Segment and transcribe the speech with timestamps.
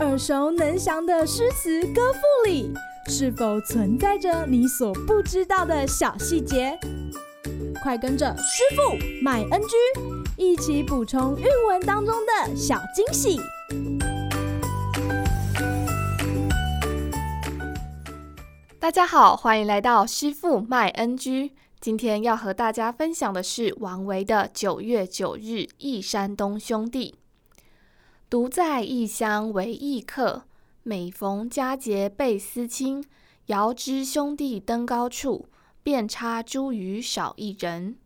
[0.00, 2.72] 耳熟能详的诗词歌赋里，
[3.08, 6.78] 是否存在着你所不知道的小细节？
[7.82, 9.76] 快跟着师傅麦恩居
[10.36, 13.40] 一起补充韵文当中的小惊喜！
[18.78, 21.52] 大家好，欢迎来到师傅麦恩居。
[21.80, 27.14] 今天要和大家分享的是王维的《九月九日忆山东兄弟》。
[28.30, 30.44] 独在异乡为异客，
[30.82, 33.04] 每逢佳节倍思亲。
[33.46, 35.46] 遥知兄弟登高处，
[35.82, 37.96] 遍插茱萸少一人。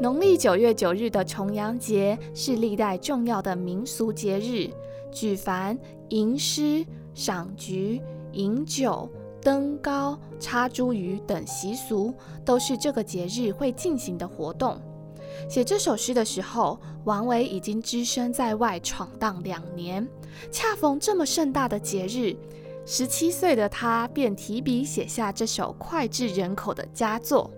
[0.00, 4.70] 农历九月九日的重阳节是历代重要的民俗节日，
[5.10, 5.76] 举凡
[6.10, 8.00] 吟诗、赏菊、
[8.32, 9.10] 饮酒、
[9.44, 12.12] 登高、插茱萸等习俗，
[12.44, 14.80] 都是这个节日会进行的活动。
[15.48, 20.08] 写这首诗的时候，王维已经只身在外闯荡两年，
[20.50, 22.34] 恰逢这么盛大的节日，
[22.86, 27.50] 十七岁的他便提笔写下这首脍炙人口的佳作。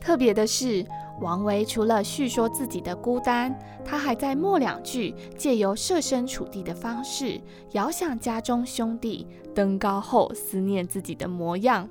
[0.00, 0.86] 特别的是，
[1.20, 7.40] 王维除了叙说自己的孤单，他还在末两句借由设身处地的方式，
[7.72, 11.88] 遥想家中兄弟登高后思念自己的模样。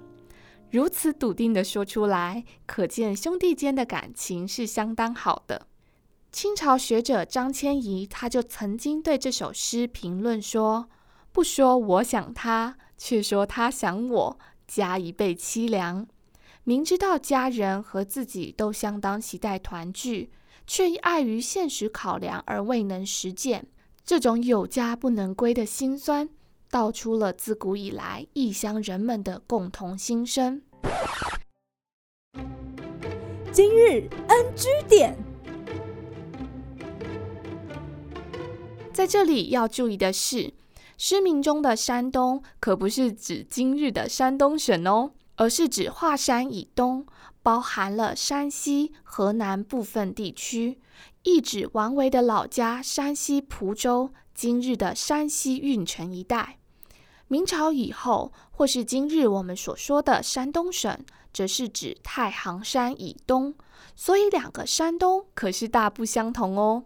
[0.70, 5.68] 如此笃定地说出来，可见兄弟间的感情是相当好的。
[6.32, 10.90] 清朝学者张谦仪他就曾经对这首诗评论说
[11.32, 16.08] ：“不说我想他，却说他想我，加一倍凄凉。
[16.68, 20.30] 明知道家人和自己都相当期待团聚，
[20.68, 23.68] 却因碍于现实考量而未能实践，
[24.04, 26.28] 这种有家不能归的辛酸。”
[26.70, 30.62] 道出了自古以来异乡人们的共同心声。
[33.54, 35.18] 今日 NG 点，
[38.92, 40.54] 在这里要注意的是，
[40.98, 47.06] 诗名中的山东可不是指今日的山东省哦，而是指华山以东，
[47.42, 50.80] 包含了山西、河南部分地区，
[51.24, 54.12] 亦指王维的老家山西蒲州。
[54.34, 56.60] 今日的山西运城一带，
[57.28, 61.04] 明朝以后，或是今日我们所说的山东省，
[61.34, 63.56] 则是指太行山以东。
[63.96, 66.84] 所以两个山东可是大不相同哦。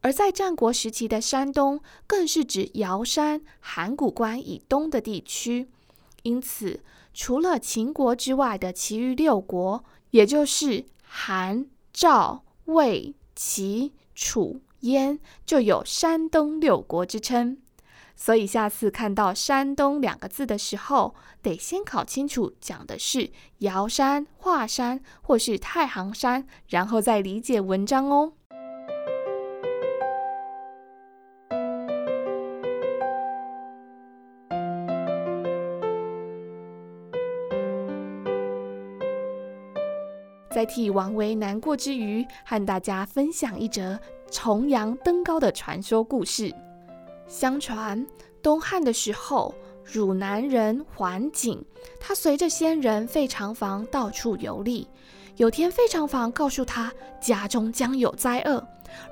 [0.00, 5.68] 而在战国时期的山东，更是指尧山、函谷关以东的地区。
[6.22, 14.60] 因此，除了秦国之外的其余六国，也就是韩、赵、魏、齐、楚。
[14.82, 17.58] 燕就有山东六国之称，
[18.14, 28.34] 所以下次看到“山东”两个字的时候，得先搞清楚讲的是尧山、华山或是太行山，然后再理解文章哦。
[40.50, 43.98] 在替王维难过之余，和大家分享一则。
[44.30, 46.54] 重阳登高的传说故事，
[47.26, 48.06] 相传
[48.42, 51.64] 东汉的时候，汝南人桓景，
[51.98, 54.86] 他随着先人费长房到处游历。
[55.36, 56.92] 有天，费长房告诉他，
[57.22, 58.62] 家中将有灾厄，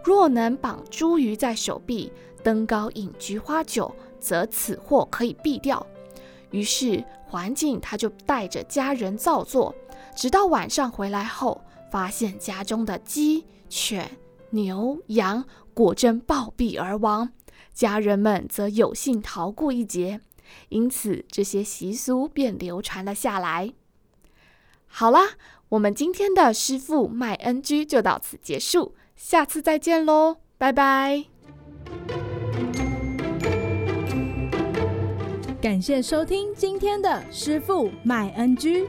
[0.04, 5.86] 若能绑茱萸在手臂，登高饮菊花酒，则此祸可以避掉。
[6.50, 9.74] 于是桓景他就带着家人造作，
[10.16, 14.10] 直到晚上回来后，发现家中的鸡犬。
[14.50, 15.44] 牛羊
[15.74, 17.30] 果真暴毙而亡，
[17.74, 20.20] 家人们则有幸逃过一劫，
[20.70, 23.74] 因此这些习俗便流传了下来。
[24.86, 25.32] 好啦，
[25.68, 31.24] 我们今天的师傅麦恩居就到此结束，下次再见喽，拜拜！
[35.60, 38.88] 感谢收听今天的师傅麦恩居，